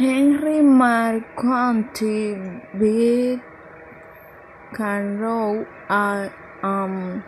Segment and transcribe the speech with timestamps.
[0.00, 2.34] Henry McCarthy,
[2.78, 3.38] Bill
[4.74, 7.22] Carroll, and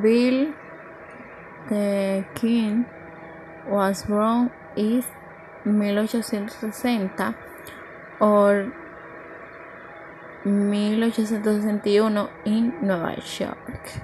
[0.00, 0.54] Bill
[1.68, 2.86] the King
[3.68, 5.04] was born in
[5.66, 7.34] 1860
[8.18, 8.72] or
[10.44, 14.00] 1861 in Nueva York.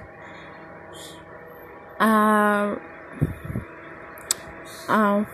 [1.99, 2.75] Uh,
[4.87, 5.25] um,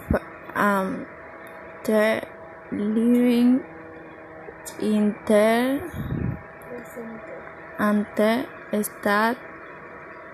[0.56, 1.06] um,
[1.84, 2.22] the
[2.72, 3.64] living
[4.82, 5.80] inter
[7.80, 8.46] ante
[8.84, 9.38] stat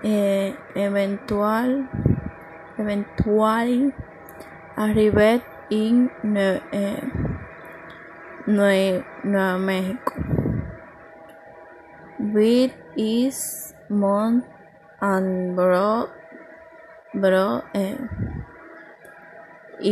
[0.02, 1.86] eh, eventual
[2.78, 3.92] eventual
[4.76, 7.00] arrived in Nue- eh,
[8.46, 10.12] Nue- Nueva Mexico
[12.18, 14.44] with his mom
[15.00, 16.08] and bro,
[17.14, 17.96] bro eh,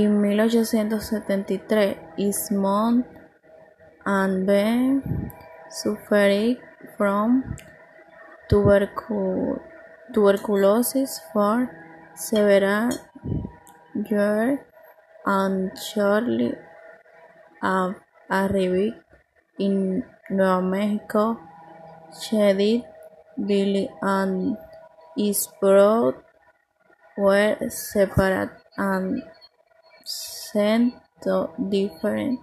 [0.00, 3.04] en 1873 his mom
[4.06, 5.02] and Ben
[5.68, 6.58] suffered
[6.96, 7.56] from
[8.48, 9.60] tubercu-
[10.14, 11.56] tuberculosis for
[12.14, 12.90] several
[14.10, 14.58] years
[15.26, 16.52] and shortly
[17.62, 18.94] arrived
[19.58, 21.38] in Nueva Mexico
[22.20, 22.84] she
[23.46, 24.56] Billy and
[25.16, 26.24] his brother
[27.16, 29.22] were separate and
[30.52, 32.40] sent to different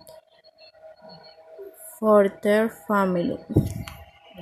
[1.99, 3.38] for their family.